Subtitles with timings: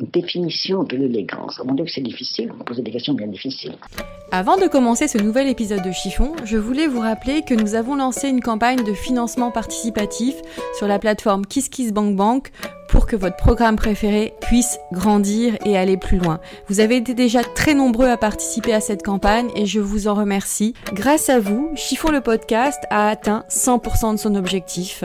[0.00, 1.60] Une définition de l'élégance.
[1.62, 2.50] Mon Dieu, que c'est difficile.
[2.56, 3.76] Vous posez des questions bien difficiles.
[4.30, 7.94] Avant de commencer ce nouvel épisode de Chiffon, je voulais vous rappeler que nous avons
[7.94, 10.34] lancé une campagne de financement participatif
[10.78, 12.50] sur la plateforme KissKissBankBank
[12.92, 16.40] pour que votre programme préféré puisse grandir et aller plus loin.
[16.68, 20.14] Vous avez été déjà très nombreux à participer à cette campagne et je vous en
[20.14, 20.74] remercie.
[20.92, 25.04] Grâce à vous, Chiffon le podcast a atteint 100% de son objectif.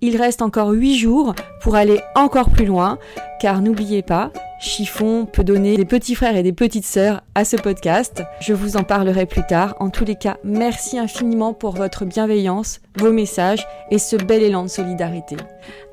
[0.00, 2.98] Il reste encore 8 jours pour aller encore plus loin,
[3.40, 7.56] car n'oubliez pas, Chiffon peut donner des petits frères et des petites sœurs à ce
[7.56, 8.24] podcast.
[8.40, 9.76] Je vous en parlerai plus tard.
[9.78, 14.64] En tous les cas, merci infiniment pour votre bienveillance, vos messages et ce bel élan
[14.64, 15.36] de solidarité.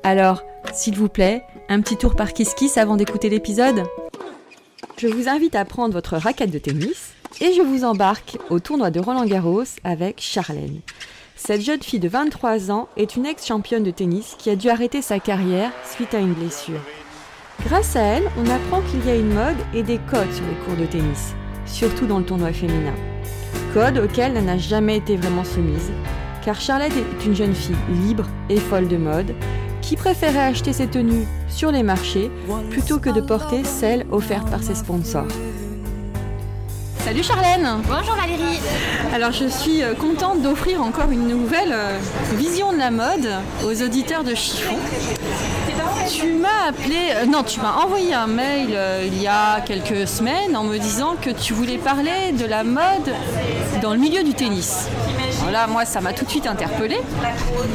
[0.02, 3.84] Alors, s'il vous plaît, un petit tour par Kiss Kiss avant d'écouter l'épisode
[4.98, 8.90] Je vous invite à prendre votre raquette de tennis et je vous embarque au tournoi
[8.90, 10.80] de Roland Garros avec Charlène.
[11.36, 15.02] Cette jeune fille de 23 ans est une ex-championne de tennis qui a dû arrêter
[15.02, 16.80] sa carrière suite à une blessure.
[17.64, 20.54] Grâce à elle, on apprend qu'il y a une mode et des codes sur les
[20.64, 22.94] cours de tennis, surtout dans le tournoi féminin.
[23.74, 25.90] Codes auxquels elle n'a jamais été vraiment soumise,
[26.44, 29.34] car Charlotte est une jeune fille libre et folle de mode,
[29.82, 32.30] qui préférait acheter ses tenues sur les marchés
[32.70, 35.26] plutôt que de porter celles offertes par ses sponsors.
[37.06, 38.58] Salut Charlène Bonjour Valérie
[39.14, 41.98] Alors je suis euh, contente d'offrir encore une nouvelle euh,
[42.34, 43.28] vision de la mode
[43.64, 44.74] aux auditeurs de Chiffon.
[46.08, 50.06] Tu m'as appelé, euh, non, tu m'as envoyé un mail euh, il y a quelques
[50.06, 53.12] semaines en me disant que tu voulais parler de la mode
[53.82, 54.86] dans le milieu du tennis.
[55.40, 57.00] Alors là, moi, ça m'a tout de suite interpellée.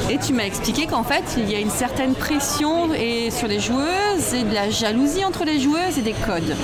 [0.10, 3.60] Et tu m'as expliqué qu'en fait, il y a une certaine pression et sur les
[3.60, 6.56] joueuses et de la jalousie entre les joueuses et des codes.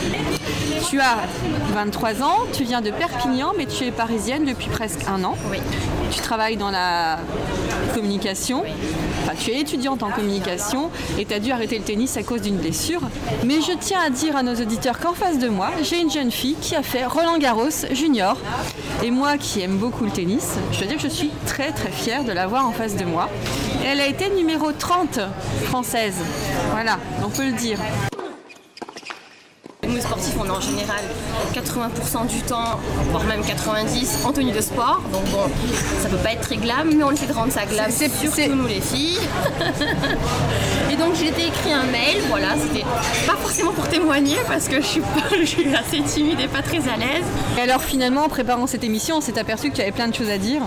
[0.90, 1.18] Tu as
[1.74, 5.36] 23 ans, tu viens de Perpignan, mais tu es parisienne depuis presque un an.
[5.52, 5.58] Oui.
[6.12, 7.18] Tu travailles dans la
[7.94, 8.64] communication.
[9.24, 12.42] Enfin, tu es étudiante en communication et tu as dû arrêter le tennis à cause
[12.42, 13.02] d'une blessure.
[13.46, 16.32] Mais je tiens à dire à nos auditeurs qu'en face de moi, j'ai une jeune
[16.32, 18.38] fille qui a fait Roland Garros junior.
[19.04, 21.92] Et moi qui aime beaucoup le tennis, je dois dire que je suis très très
[21.92, 23.30] fière de l'avoir en face de moi.
[23.86, 25.20] Elle a été numéro 30
[25.64, 26.16] française.
[26.72, 27.78] Voilà, on peut le dire.
[29.98, 31.02] Nous sportifs, on est en général
[31.56, 35.02] 80% du temps, voire même 90% en tenue de sport.
[35.12, 35.40] Donc bon,
[36.04, 38.56] ça peut pas être très glam, mais on essaie de rendre ça glam, C'est- surtout
[38.56, 39.18] nous les filles.
[40.92, 42.86] et donc j'ai été écrit un mail, voilà, c'était
[43.26, 45.08] pas forcément pour témoigner parce que je suis, pas,
[45.40, 47.26] je suis assez timide et pas très à l'aise.
[47.58, 50.14] Et alors finalement, en préparant cette émission, on s'est aperçu que tu avais plein de
[50.16, 50.62] choses à dire.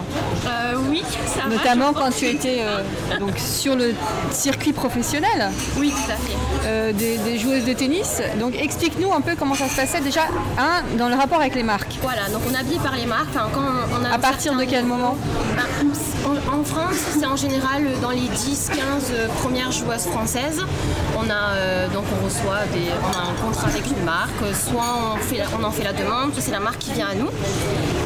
[0.47, 2.81] Euh, oui, ça Notamment quand tu étais euh,
[3.21, 3.95] donc, sur le
[4.33, 6.37] circuit professionnel Oui, tout à fait.
[6.67, 8.21] euh, des, des joueuses de tennis.
[8.41, 10.23] Donc explique-nous un peu comment ça se passait déjà,
[10.59, 11.99] un, dans le rapport avec les marques.
[12.03, 13.33] Voilà, donc on est habillé par les marques.
[13.33, 13.61] Quand
[14.01, 15.17] on a À un partir de quel moment
[15.57, 15.89] Ben,
[16.27, 20.63] en, en France, c'est en général dans les 10-15 premières joueuses françaises.
[21.17, 24.31] On a euh, donc on reçoit des, on a un contrat avec une marque.
[24.55, 27.09] Soit on, fait la- on en fait la demande, soit c'est la marque qui vient
[27.09, 27.29] à nous.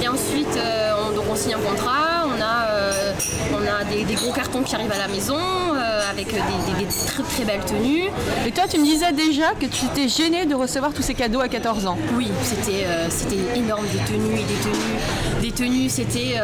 [0.02, 2.23] Et ensuite, euh, on, donc on signe un contrat.
[2.36, 3.12] On a, euh,
[3.52, 6.84] on a des, des gros cartons qui arrivent à la maison euh, avec des, des-
[6.84, 8.08] des très très belles tenues.
[8.46, 11.40] Et toi, tu me disais déjà que tu étais gênée de recevoir tous ces cadeaux
[11.40, 11.96] à 14 ans.
[12.16, 15.40] Oui, c'était euh, c'était énorme des tenues et des tenues.
[15.42, 16.36] Des tenues, c'était,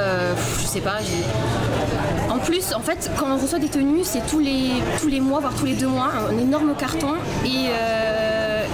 [0.60, 0.98] je sais pas.
[1.00, 5.20] j'ai- En plus, en fait, quand on reçoit des tenues, c'est tous les, tous les
[5.20, 7.14] mois, voire tous les deux mois, un énorme carton.
[7.44, 7.48] Et,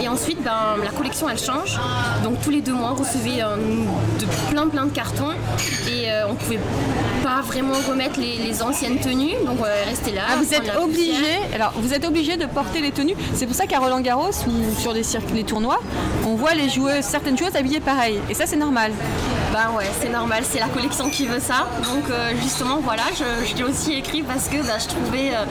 [0.06, 1.81] et ensuite, ben, la collection, elle change.
[2.22, 5.33] Donc tous les deux mois, on recevait euh, de plein plein de cartons.
[5.91, 6.61] Et euh, on pouvait
[7.25, 9.34] pas vraiment remettre les, les anciennes tenues.
[9.44, 10.22] Donc euh, rester là.
[10.31, 11.41] Ah, vous êtes obligé.
[11.56, 13.17] Alors, vous êtes obligé de porter les tenues.
[13.34, 15.03] C'est pour ça qu'à Roland Garros ou sur les,
[15.35, 15.81] les tournois,
[16.25, 18.20] on voit les joueuses, certaines joueuses habillées pareil.
[18.31, 18.93] Et ça, c'est normal.
[19.52, 21.67] Ben ouais, c'est normal, c'est la collection qui veut ça.
[21.82, 25.44] Donc euh, justement, voilà, je, je l'ai aussi écrit parce que ben, je trouvais euh,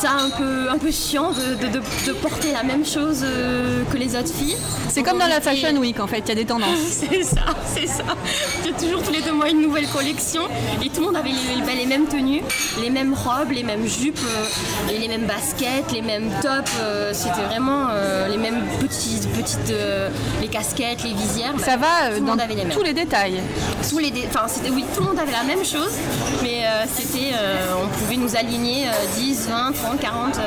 [0.00, 3.82] ça un peu, un peu chiant de, de- de- de porter la même chose euh,
[3.92, 4.56] que les autres filles.
[4.88, 6.20] C'est comme dans la Fashion Week, en fait.
[6.20, 6.68] Il y a des tendances.
[7.10, 7.40] C'est ça,
[7.74, 8.02] c'est ça.
[8.64, 10.42] Il y a toujours tous les deux mois une nouvelle collection
[10.82, 12.42] et tout le monde avait les, les mêmes tenues,
[12.82, 16.70] les mêmes robes, les mêmes jupes, euh, et les mêmes baskets, les mêmes tops.
[16.80, 17.88] euh, C'était vraiment
[18.28, 19.72] les mêmes petites, petites
[20.40, 21.54] les casquettes, les visières.
[21.64, 23.40] Ça va tout le dans monde avait les mêmes tous les détails.
[23.88, 25.92] tous les dé- c'était oui tout le monde avait la même chose
[26.42, 26.64] mais
[26.94, 27.32] c'était
[27.82, 30.38] on pouvait nous aligner euh, 10 20 30, 40,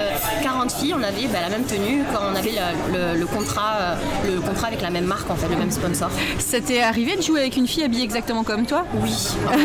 [0.41, 2.53] 40 filles, on avait bah, la même tenue quand on avait
[2.91, 3.95] le, le, contrat, euh,
[4.25, 6.09] le contrat avec la même marque, en fait, le même sponsor.
[6.39, 8.85] Ça t'est arrivé de jouer avec une fille habillée exactement comme toi?
[8.95, 9.13] Oui,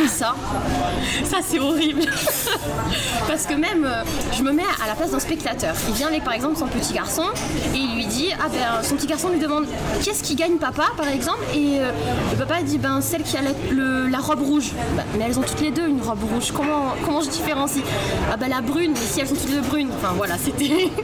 [0.09, 0.35] ça,
[1.25, 2.03] ça c'est horrible.
[3.29, 4.03] Parce que même, euh,
[4.37, 5.75] je me mets à la place d'un spectateur.
[5.89, 7.25] Il vient avec par exemple son petit garçon
[7.75, 9.67] et il lui dit, ah ben son petit garçon lui demande
[10.03, 11.41] qu'est-ce qui gagne papa par exemple?
[11.55, 11.91] Et euh,
[12.33, 14.73] le papa dit ben celle qui a la, robe rouge.
[14.97, 16.53] Bah, mais elles ont toutes les deux une robe rouge.
[16.55, 17.85] Comment, comment je différencie?
[18.33, 20.91] Ah ben la brune, mais si elles sont toutes les deux Enfin voilà, c'était.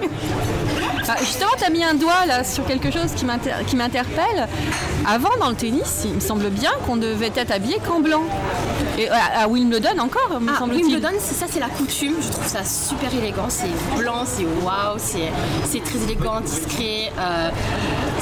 [1.06, 4.48] Ah, justement, tu as mis un doigt là sur quelque chose qui m'interpelle.
[5.06, 8.22] Avant, dans le tennis, il me semble bien qu'on devait être habillé qu'en blanc.
[8.96, 12.14] Et à Wimbledon encore, me ah, Wimbledon, ça c'est la coutume.
[12.20, 13.48] Je trouve ça super élégant.
[13.48, 13.66] C'est
[13.98, 17.12] blanc, c'est waouh, c'est très élégant, discret.
[17.18, 17.50] Euh,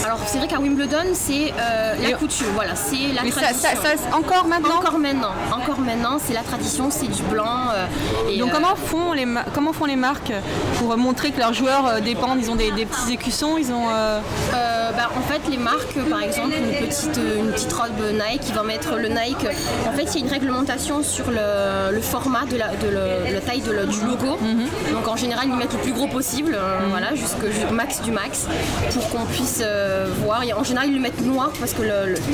[0.04, 2.46] alors c'est vrai qu'à Wimbledon, c'est euh, la coutume.
[2.54, 3.68] Voilà, c'est la tradition.
[3.82, 5.32] Ça, encore maintenant Encore maintenant.
[5.52, 7.68] Encore maintenant, c'est la tradition, c'est du blanc.
[7.74, 10.32] Euh, Donc comment font les comment font les marques
[10.78, 13.88] pour montrer que leurs joueurs dépendent Ils ont des, petits écussons, ils ont.
[14.92, 18.64] Bah, en fait, les marques, par exemple, une petite une petite robe Nike, ils vont
[18.64, 19.46] mettre le Nike.
[19.86, 20.61] En fait, il y a une réglementation
[21.02, 24.38] sur le, format de la, de la taille de du logo.
[24.40, 24.92] Mhm.
[24.92, 28.46] Donc en général, ils mettent le plus gros possible, euh, voilà, jusqu'au max du max,
[28.92, 30.42] pour qu'on puisse euh, voir.
[30.44, 31.82] Et en général, ils le mettent noir parce que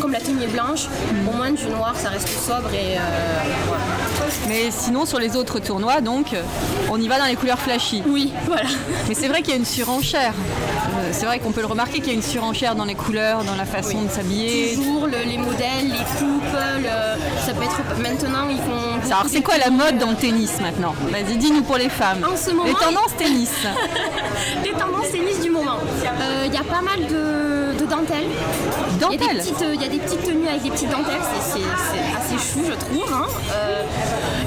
[0.01, 0.87] comme la tenue est blanche,
[1.29, 3.01] au moins du noir, ça reste sobre et euh,
[3.67, 3.83] voilà.
[4.49, 6.35] Mais sinon, sur les autres tournois, donc,
[6.91, 8.03] on y va dans les couleurs flashy.
[8.07, 8.69] Oui, voilà.
[9.09, 10.35] Mais c'est vrai qu'il y a une surenchère.
[11.13, 13.57] C'est vrai qu'on peut le remarquer qu'il y a une surenchère dans les couleurs, dans
[13.57, 14.75] la façon de s'habiller.
[14.75, 16.57] Toujours les modèles, les coupes,
[17.45, 19.13] ça peut être maintenant ils font.
[19.13, 20.95] Alors c'est quoi la mode dans le tennis maintenant?
[21.11, 22.25] Vas-y, dis-nous pour les femmes.
[22.31, 23.53] En ce moment, les tendances tennis.
[24.65, 25.79] les tendances tennis du moment.
[26.05, 28.29] Euh, il y a pas mal de, dentelles.
[29.01, 31.61] Dentelles euh, Il y, a des petites tenues avec des petites dentelles, c'est
[32.39, 33.13] chou, je trouve.
[33.13, 33.27] Hein.
[33.53, 33.83] Euh,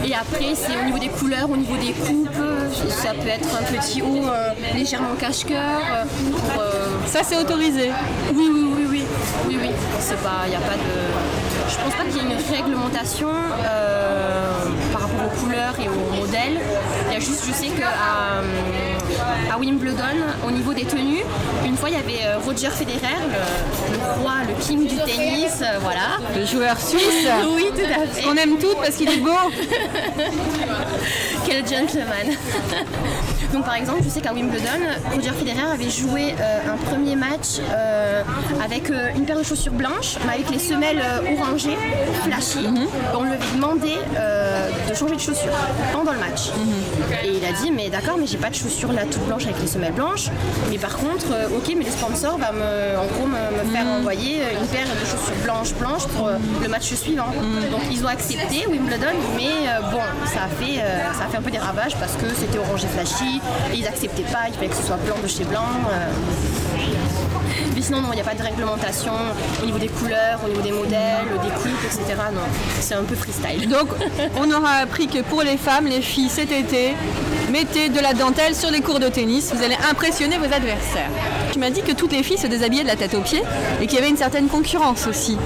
[0.05, 2.29] et après, c'est au niveau des couleurs, au niveau des coupes.
[2.89, 4.25] Ça peut être un petit haut
[4.73, 5.81] légèrement cache-cœur.
[7.05, 7.91] ça, c'est autorisé
[8.33, 9.03] Oui, oui, oui, oui.
[9.47, 9.69] Oui, oui.
[9.99, 11.41] C'est pas, n'y a pas de.
[11.69, 14.51] Je pense pas qu'il y ait une réglementation euh,
[14.91, 16.59] par rapport aux couleurs et aux modèles.
[17.07, 18.41] Il y a juste, je sais qu'à
[19.51, 21.23] à Wimbledon, au niveau des tenues,
[21.65, 23.17] une fois il y avait euh, Roger Federer,
[23.91, 26.19] le, roi, le king du tennis, euh, voilà.
[26.35, 27.27] Le joueur suisse.
[27.55, 28.23] oui, tout à fait.
[28.23, 29.31] Qu'on aime toutes parce qu'il est beau.
[31.45, 32.35] Quel gentleman.
[33.53, 34.79] Donc par exemple, je sais qu'à Wimbledon,
[35.13, 37.59] Roger Federer avait joué un premier match
[38.63, 41.03] avec une paire de chaussures blanches, mais avec les semelles
[41.37, 41.77] orangées,
[42.23, 42.65] flashy.
[42.65, 42.87] Mhm.
[43.13, 43.97] On lui avait demandé
[44.89, 45.51] de changer de chaussures
[45.91, 46.51] pendant le match.
[46.55, 46.81] Mhm.
[47.23, 49.59] Et il a dit mais d'accord mais j'ai pas de chaussures là toutes blanches avec
[49.59, 50.27] les semelles blanches.
[50.69, 53.99] Mais par contre, euh, ok mais le sponsor va me, en gros me, faire mhm.
[53.99, 57.27] envoyer une paire de chaussures blanches blanches pour euh, le match suivant.
[57.71, 60.81] Donc ils ont accepté Wimbledon mais euh, bon ça a fait
[61.17, 63.41] ça a fait un peu des ravages parce que c'était orangé flashy
[63.73, 65.65] et ils acceptaient pas, il fallait que ce soit blanc de chez blanc.
[67.73, 69.13] Mais sinon, il n'y a pas de réglementation
[69.61, 72.03] au niveau des couleurs, au niveau des modèles, des coupes, etc.
[72.33, 72.41] Non,
[72.79, 73.69] c'est un peu freestyle.
[73.69, 73.87] Donc,
[74.37, 76.95] on aura appris que pour les femmes, les filles, cet été,
[77.51, 79.53] mettez de la dentelle sur les cours de tennis.
[79.53, 81.09] Vous allez impressionner vos adversaires.
[81.53, 83.43] Tu m'as dit que toutes les filles se déshabillaient de la tête aux pieds
[83.81, 85.37] et qu'il y avait une certaine concurrence aussi.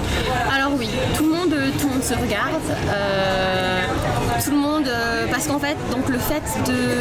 [0.52, 2.62] Alors oui, tout le monde, tout le monde se regarde.
[2.90, 3.75] Euh,
[4.42, 6.42] tout le monde, euh, parce qu'en fait, donc le fait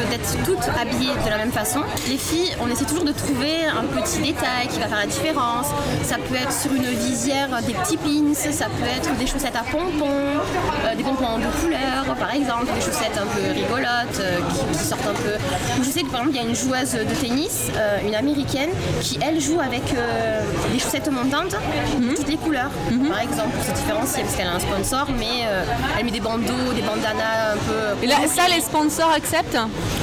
[0.10, 3.84] d'être toutes habillées de la même façon, les filles, on essaie toujours de trouver un
[3.84, 5.68] petit détail qui va faire la différence.
[6.04, 9.64] Ça peut être sur une visière des petits pins, ça peut être des chaussettes à
[9.64, 14.40] pompons, euh, des pompons de couleur par exemple, des chaussettes un peu rigolotes euh,
[14.72, 15.36] qui, sortent un peu.
[15.84, 17.72] Je sais que par exemple, il y a une joueuse de tennis,
[18.06, 18.70] une américaine,
[19.02, 19.84] qui elle joue avec
[20.72, 21.56] des chaussettes montantes,
[22.00, 22.14] mhm.
[22.16, 23.10] toutes les couleurs mhm.
[23.10, 25.46] par exemple, pour se différencier parce qu'elle a un sponsor, mais
[25.98, 28.04] elle met des bandeaux, des bandanas un peu.
[28.04, 29.58] Et là, ça, les sponsors acceptent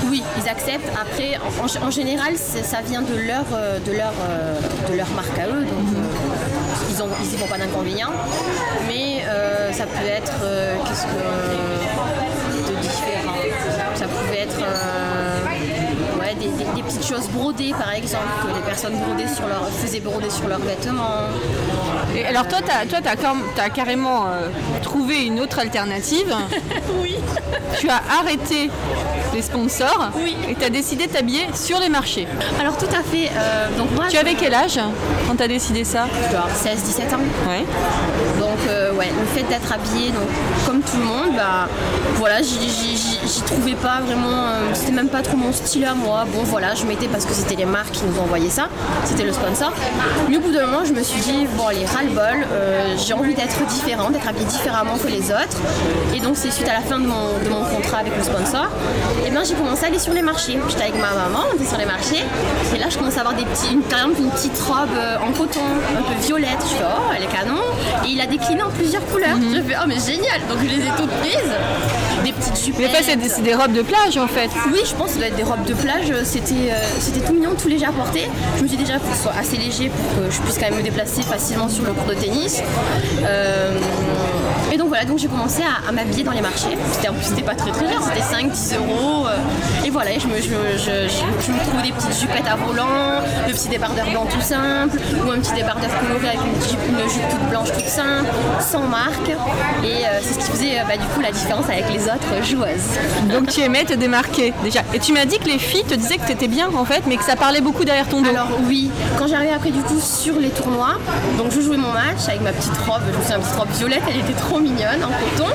[0.07, 0.91] Oui, ils acceptent.
[1.01, 1.39] Après,
[1.83, 4.59] en, général, ça vient de leur, euh, de, leur, euh,
[4.91, 5.65] de leur marque à eux.
[5.65, 6.03] Donc, euh,
[6.89, 8.13] ils n'y ils vont pas d'inconvénient.
[8.89, 9.23] Mais
[9.73, 10.33] ça peut être.
[10.87, 11.82] Qu'est-ce que.
[17.13, 21.29] Choses brodées par exemple, que les personnes brodaient sur leur, faisaient broder sur leurs vêtements.
[22.15, 24.49] Et alors toi, tu as, as, carrément euh,
[24.83, 26.35] trouvé une autre alternative.
[27.03, 27.17] oui.
[27.79, 28.71] Tu as arrêté
[29.35, 30.37] les sponsors oui.
[30.49, 32.27] et tu as décidé de t'habiller sur les marchés.
[32.61, 33.31] Alors tout à fait.
[33.37, 34.79] Euh, donc moi, tu avais quel âge
[35.27, 36.07] quand tu as décidé ça?
[36.65, 37.19] 16-17 ans.
[37.49, 37.65] Ouais.
[38.39, 40.29] Donc euh, ouais, le fait d'être habillé donc,
[40.67, 41.69] comme tout le monde, bah
[42.17, 46.25] voilà, j'y j'y trouvais pas vraiment, euh, c'était même pas trop mon style à moi.
[46.33, 48.69] Bon voilà, je mettais parce que c'était les marques qui nous envoyaient ça,
[49.05, 49.73] c'était le sponsor.
[50.29, 53.35] Mais au bout d'un moment, je me suis dit, bon allez, ras-le-bol, euh, j'ai envie
[53.35, 55.59] d'être différent, d'être habillée différemment que les autres.
[56.15, 58.69] Et donc c'est suite à la fin de mon, de mon contrat avec le sponsor,
[59.27, 60.59] et bien j'ai commencé à aller sur les marchés.
[60.69, 62.25] J'étais avec ma maman, on était sur les marchés,
[62.75, 65.17] et là je commence à avoir des petits, une, par exemple une petite robe euh,
[65.27, 65.61] en coton,
[65.99, 66.61] un peu violette.
[66.61, 67.63] Je fais, oh elle est canon.
[68.05, 69.37] Et il a décliné en plusieurs couleurs.
[69.41, 71.53] Je fais, oh mais génial, donc je les ai toutes prises.
[72.25, 72.53] Des petites
[73.03, 74.51] c'est des, c'est des robes de plage en fait.
[74.73, 76.13] Oui, je pense que ça doit être des robes de plage.
[76.25, 78.29] C'était euh, c'était tout mignon, tout léger à porter.
[78.57, 80.41] Je me suis dit déjà, il faut que ce soit assez léger pour que je
[80.41, 82.63] puisse quand même me déplacer facilement sur le cours de tennis.
[83.25, 83.79] Euh,
[84.73, 86.79] et donc voilà, donc j'ai commencé à, m'habiller dans les marchés.
[86.93, 89.27] C'était en plus c'était pas très très cher, c'était 5-10 euros.
[89.27, 94.31] euh, et voilà, je me, trouve des petites jupettes à volant, de petits débardeurs blancs
[94.31, 98.31] tout simples, ou un petit débardeur coloré avec une jupe, jupe toute blanche toute simple,
[98.61, 99.29] sans marque.
[99.85, 102.43] Et euh, c'est ce qui faisait euh, bah, du coup la différence avec les autres
[102.43, 102.97] joueuses.
[103.33, 104.81] Donc tu aimais te démarquer déjà.
[104.95, 107.17] Et tu m'as dit que les filles te disaient que t'étais bien en fait, mais
[107.17, 108.31] que ça parlait beaucoup derrière ton dos.
[108.31, 110.99] Alors oui, quand j'arrivais après du coup sur les tournois,
[111.39, 114.03] donc je jouais mon match avec ma petite robe, je souviens, une petite robe violette,
[114.09, 115.51] elle était trop mignonne en coton.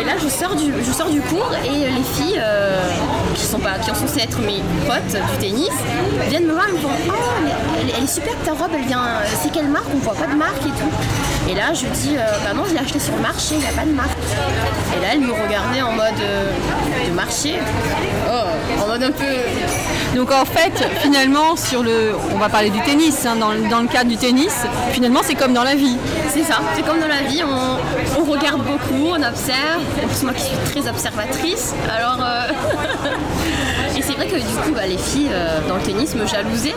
[0.00, 2.78] Et là je sors du, je sors du cours et les filles euh,
[3.34, 5.70] qui sont pas, qui sont censées être mes potes du tennis
[6.28, 7.12] viennent me voir et me font Oh
[7.80, 9.02] elle, elle est super ta robe, elle vient.
[9.42, 9.86] C'est quelle marque?
[9.94, 11.50] On voit pas de marque et tout.
[11.50, 13.66] Et là je dis euh, bah non je l'ai acheté sur le marché, il n'y
[13.66, 14.10] a pas de marque.
[14.96, 16.50] Et là elle me regardait en mode euh,
[17.08, 17.54] de marché.
[18.28, 19.24] Oh, en mode un peu.
[20.16, 23.80] Donc en fait, finalement, sur le, on va parler du tennis, hein, dans, le- dans
[23.80, 24.54] le cadre du tennis,
[24.92, 25.96] finalement c'est comme dans la vie.
[26.32, 29.82] C'est ça, c'est comme dans la vie, on, on regarde beaucoup, on observe.
[30.02, 32.18] En plus, moi qui suis très observatrice, alors.
[32.20, 32.48] euh,
[33.98, 36.74] Et c'est vrai que du coup, bah, les filles euh, dans le tennis me jalousaient.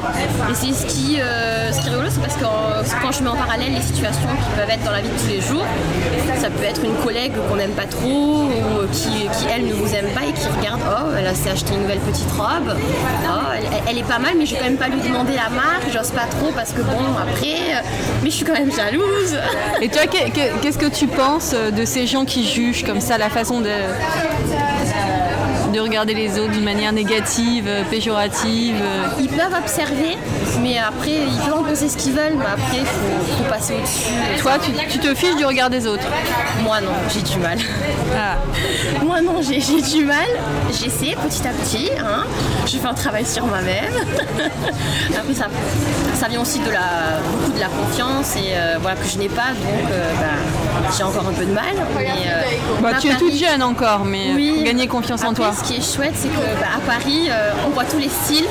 [0.50, 3.24] Et c'est ce qui, euh, ce qui est rigolo, c'est parce que euh, quand je
[3.24, 5.65] mets en parallèle les situations qui peuvent être dans la vie de tous les jours,
[6.39, 9.93] ça peut être une collègue qu'on n'aime pas trop, ou qui, qui, elle ne vous
[9.95, 13.29] aime pas et qui regarde, oh, elle s'est acheté une nouvelle petite robe, oh,
[13.88, 16.12] elle, est pas mal, mais je vais quand même pas lui demander la marque, j'ose
[16.12, 17.83] pas trop parce que bon, après,
[18.24, 19.38] mais je suis quand même jalouse.
[19.81, 23.17] Et toi, qu'est- qu'est- qu'est-ce que tu penses de ces gens qui jugent comme ça
[23.17, 23.69] la façon de
[25.89, 30.17] regarder les autres d'une manière négative, euh, péjorative euh, Ils peuvent observer,
[30.62, 33.74] mais après, ils peuvent en penser ce qu'ils veulent, mais après, il faut, faut passer
[33.74, 34.41] au-dessus.
[34.41, 36.05] Toi, tu, tu te fiches du regard des autres?
[36.62, 37.58] Moi, non, j'ai du mal.
[38.15, 38.38] Ah.
[39.03, 40.27] Moi, non, j'ai j'ai du mal.
[40.72, 41.89] J'essaie petit à petit.
[42.00, 42.25] Hein.
[42.65, 43.93] Je fais un travail sur moi-même.
[45.17, 45.48] après, ça,
[46.15, 49.29] ça vient aussi de la, beaucoup de la confiance et euh, voilà, que je n'ai
[49.29, 50.58] pas, donc euh, bah,
[50.98, 51.63] j'ai encore un peu de mal.
[51.98, 52.41] Mais, euh,
[52.81, 54.55] Bah, tu es Paris- toute jeune encore, mais Oui.
[54.60, 55.51] faut gagner confiance en toi.
[55.58, 58.46] Ce qui est chouette, c'est que bah, à Paris, euh, on voit tous les styles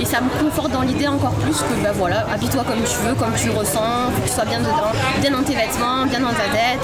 [0.00, 3.14] et ça me conforte dans l'idée encore plus que bah, voilà, habille-toi comme tu veux,
[3.14, 3.80] comme tu le ressens,
[4.22, 6.80] que tu sois bien dedans, bien dans tes vêtements, bien dans ta tête.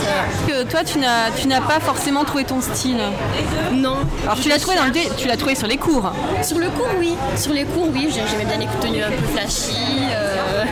[0.51, 2.99] euh, Que toi, tu n'as, tu n'as pas forcément trouvé ton style.
[3.73, 3.97] non.
[4.25, 6.13] Alors tu l'as trouvé dans le, dé- tu l'as trouvé sur les cours.
[6.43, 7.15] Sur le cours, oui.
[7.37, 8.09] Sur les cours, oui.
[8.13, 9.77] j'ai- J'aimais bien les tenues un peu flashy.
[10.13, 10.65] euh,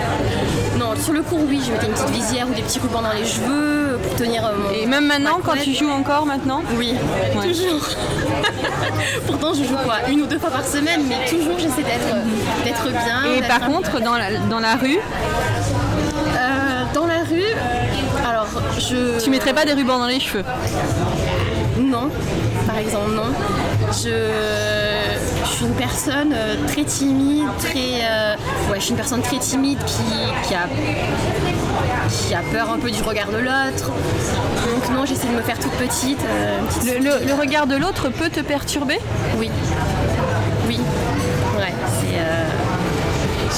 [0.79, 1.61] Non, sur le cours, oui.
[1.65, 4.53] Je mettais une petite visière ou des petits rubans dans les cheveux pour tenir euh,
[4.57, 4.71] mon.
[4.71, 6.95] Et même maintenant, ma quand tu joues encore maintenant Oui,
[7.37, 7.49] Ouais.
[7.49, 7.81] toujours.
[9.27, 12.15] Pourtant, je joue quoi Une ou deux fois par semaine, mais toujours j'essaie d'être
[12.65, 13.25] d'être bien.
[13.33, 14.99] Et d'être par contre, dans la, dans la rue,
[16.37, 17.53] Euh, dans la rue,
[18.29, 18.47] alors
[18.79, 19.23] je.
[19.23, 20.45] tu mettrais pas des rubans dans les cheveux.
[21.79, 22.09] Non,
[22.67, 23.33] par exemple, non.
[23.93, 24.31] Je,
[25.45, 26.35] je suis une personne
[26.69, 28.03] très timide, très.
[28.03, 28.35] euh,
[28.71, 30.03] ouais, je suis une personne très timide qui,
[30.49, 30.67] qui a
[32.11, 33.91] qui a peur un peu du regard de l'autre.
[34.67, 36.21] Donc non, j'essaie de me faire toute petite.
[36.29, 38.99] euh, petite Le, le- le regard de l'autre peut te perturber?
[39.39, 39.51] Oui.
[40.67, 40.79] Oui.
[41.57, 42.19] Ouais, c'est.
[42.19, 42.45] euh,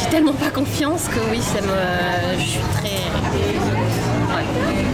[0.02, 2.38] J'ai tellement pas confiance que oui, ça me.
[2.38, 2.96] Je suis très.
[4.34, 4.85] Ouais.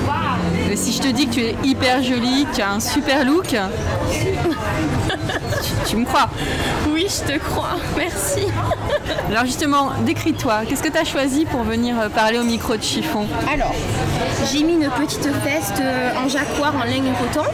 [0.73, 3.25] Euh, Si je te dis que tu es hyper jolie, que tu as un super
[3.25, 3.49] look,
[4.13, 4.29] tu,
[5.91, 6.29] tu me crois.
[6.91, 7.77] Oui, je te crois.
[7.97, 8.41] Merci.
[9.31, 10.63] Alors justement, décris-toi.
[10.69, 13.27] Qu'est-ce que tu as choisi pour venir euh, parler au micro de chiffon?
[13.53, 13.73] Alors,
[14.53, 17.47] j'ai mis une petite veste euh, en jacquard en laine et coton,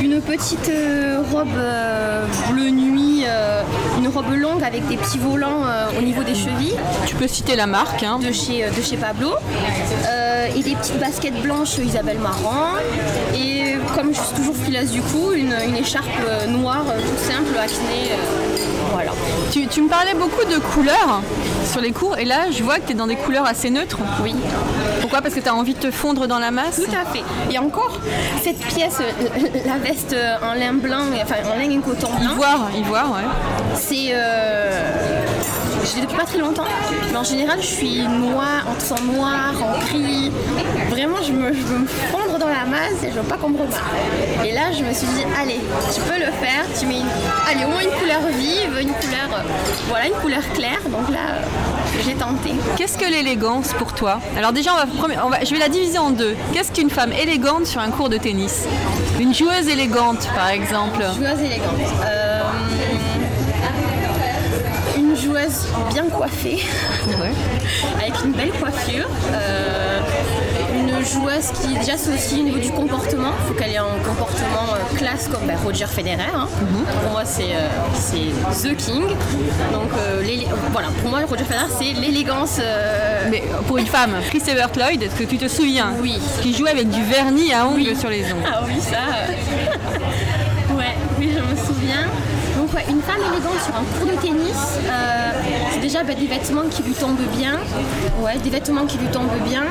[0.00, 3.62] une petite euh, robe euh, bleu nuit, euh,
[3.98, 5.62] une robe longue avec des petits volants
[5.98, 6.74] au niveau des chevilles
[7.06, 8.02] Tu peux citer la marque.
[8.02, 8.18] hein.
[8.18, 9.30] de chez, de chez Pablo,
[10.56, 12.74] et des petites baskets blanches Isabelle Marant,
[13.34, 16.06] et comme je suis toujours filasse du cou, une, une écharpe
[16.48, 18.12] noire toute simple, acné.
[18.94, 19.10] Voilà.
[19.52, 21.20] Tu, tu me parlais beaucoup de couleurs
[21.70, 23.98] sur les cours et là je vois que tu es dans des couleurs assez neutres.
[24.22, 24.34] Oui.
[25.00, 25.20] Pourquoi?
[25.20, 26.76] Parce que tu as envie de te fondre dans la masse?
[26.76, 27.22] Tout à fait.
[27.52, 27.98] Et encore,
[28.42, 32.32] cette pièce, euh, la veste euh, en lin blanc, enfin en laine et coton blanc,
[32.32, 33.76] Ivoire, ivoire, ouais.
[33.76, 34.12] c'est.
[34.12, 35.13] Euh,
[35.84, 36.64] je l'ai depuis pas très longtemps,
[37.10, 40.30] mais en général, je suis noire, en sang noir, en gris.
[40.88, 43.50] Vraiment, je, me, je veux me fondre dans la masse et je veux pas qu'on
[43.50, 43.82] me remarque.
[44.44, 45.60] Et là, je me suis dit, allez,
[45.94, 47.06] tu peux le faire, tu mets une,
[47.50, 49.42] allez, au moins une couleur vive, une couleur, euh,
[49.88, 50.80] voilà, une couleur claire.
[50.90, 52.52] Donc là, euh, j'ai tenté.
[52.76, 54.20] Qu'est-ce que l'élégance pour toi?
[54.36, 56.36] Alors déjà, on va, on va, je vais la diviser en deux.
[56.52, 58.64] Qu'est-ce qu'une femme élégante sur un cours de tennis?
[59.20, 61.02] Une joueuse élégante, par exemple.
[61.16, 61.80] Joueuse élégante.
[62.04, 62.40] Euh,
[65.14, 66.62] une joueuse bien coiffée,
[68.00, 69.06] avec une belle coiffure.
[69.32, 70.00] Euh,
[70.76, 73.98] une joueuse qui déjà c'est aussi au niveau du comportement, il faut qu'elle ait un
[74.04, 76.16] comportement euh, classe comme ben, Roger Federer.
[76.34, 76.48] hein.
[77.02, 79.02] Pour moi c'est euh, c'est The King.
[79.72, 79.90] Donc
[80.72, 82.58] voilà, pour moi Roger Federer c'est l'élégance.
[83.30, 85.92] Mais pour une femme, Chris Evert Lloyd, est-ce que tu te souviens?
[86.00, 86.18] Oui.
[86.42, 87.96] Qui jouait avec du vernis à ongles Oui.
[87.96, 88.42] sur les ongles.
[88.52, 90.74] Ah oui, ça.
[90.74, 92.06] ouais, oui, je me souviens.
[92.76, 95.30] Une femme élégante sur un cours de tennis, euh,
[95.72, 97.58] c'est déjà bah, des vêtements qui lui tombent bien.
[98.20, 99.62] Ouais, des vêtements qui lui tombent bien.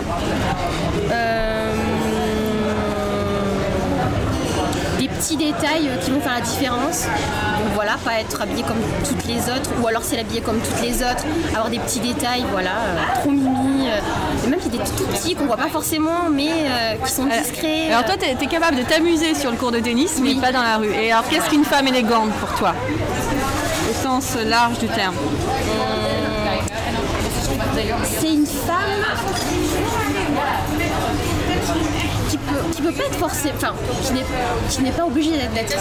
[1.11, 1.73] Euh,
[4.99, 7.03] des petits détails euh, qui vont faire la différence.
[7.03, 10.81] Donc voilà, pas être habillé comme toutes les autres, ou alors c'est l'habiller comme toutes
[10.81, 12.71] les autres, avoir des petits détails, voilà,
[13.19, 13.89] trop mimi,
[14.47, 17.91] même a des tout petits qu'on voit pas forcément, mais euh, qui sont discrets.
[17.91, 20.39] Alors toi, t'es es capable de t'amuser sur le cours de tennis, mais Oui.
[20.39, 20.91] pas dans la rue.
[20.93, 22.73] Et alors, qu'est-ce qu'une femme élégante pour toi?
[23.89, 25.15] Au sens large du terme.
[28.19, 29.03] c'est une femme
[32.33, 35.77] qui peut, qui peut pas être forcément, enfin, qui n'est, pas obligée d'être,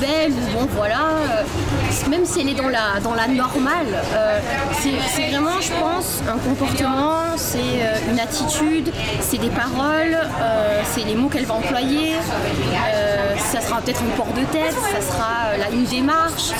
[0.00, 0.96] belle ou bon, voilà.
[1.30, 4.40] euh, même si elle est dans la, dans la normale, euh,
[4.80, 10.18] c'est, vraiment, je pense, un comportement, c'est euh, une attitude, c'est des paroles,
[10.92, 12.14] c'est les mots qu'elle va employer.
[13.52, 16.50] ça sera peut-être un port de tête, ça sera là, une démarche.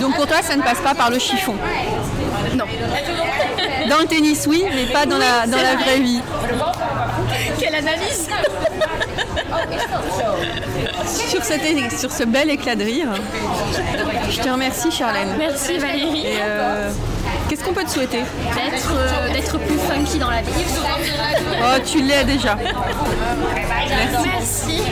[0.00, 1.54] Donc pour toi, ça ne passe pas par le chiffon.
[2.56, 2.64] non.
[3.90, 6.22] Dans le tennis, oui, mais pas dans, la, dans la vraie vie.
[11.06, 13.08] Sur, cet é- sur ce bel éclat de rire,
[14.30, 15.28] je te remercie, Charlène.
[15.38, 16.26] Merci Valérie.
[16.26, 16.90] Et euh,
[17.48, 18.18] qu'est-ce qu'on peut te souhaiter?
[18.20, 20.50] D'être euh, d'être plus funky dans la vie.
[21.62, 22.56] Oh, tu l'es déjà.
[24.24, 24.82] Merci.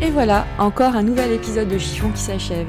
[0.00, 2.66] Et voilà, encore un nouvel épisode de Chiffon qui s'achève.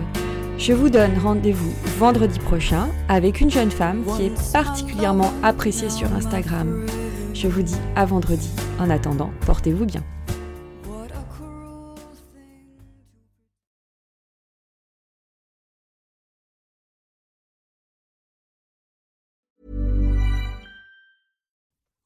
[0.58, 6.12] Je vous donne rendez-vous vendredi prochain avec une jeune femme qui est particulièrement appréciée sur
[6.14, 6.86] Instagram.
[7.40, 8.50] Je vous dis à vendredi.
[8.80, 10.04] En attendant, portez-vous bien.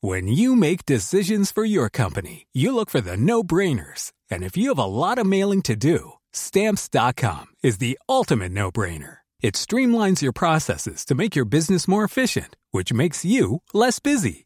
[0.02, 4.12] When you make decisions for your company, you look for the no brainers.
[4.30, 8.70] And if you have a lot of mailing to do, stamps.com is the ultimate no
[8.70, 9.20] brainer.
[9.42, 14.46] It streamlines your processes to make your business more efficient, which makes you less busy.